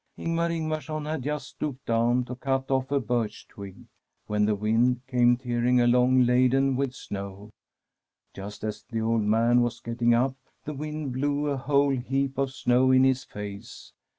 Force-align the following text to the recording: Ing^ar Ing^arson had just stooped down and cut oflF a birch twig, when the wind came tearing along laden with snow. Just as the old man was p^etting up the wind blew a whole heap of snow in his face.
Ing^ar 0.17 0.49
Ing^arson 0.51 1.05
had 1.05 1.21
just 1.21 1.49
stooped 1.49 1.85
down 1.85 2.25
and 2.27 2.39
cut 2.39 2.69
oflF 2.69 2.89
a 2.89 2.99
birch 2.99 3.47
twig, 3.47 3.85
when 4.25 4.45
the 4.45 4.55
wind 4.55 5.01
came 5.05 5.37
tearing 5.37 5.79
along 5.79 6.23
laden 6.23 6.75
with 6.75 6.95
snow. 6.95 7.51
Just 8.33 8.63
as 8.63 8.83
the 8.89 8.99
old 9.01 9.21
man 9.21 9.61
was 9.61 9.79
p^etting 9.79 10.19
up 10.19 10.35
the 10.65 10.73
wind 10.73 11.13
blew 11.13 11.49
a 11.51 11.55
whole 11.57 11.91
heap 11.91 12.39
of 12.39 12.51
snow 12.51 12.89
in 12.89 13.03
his 13.03 13.23
face. 13.23 13.93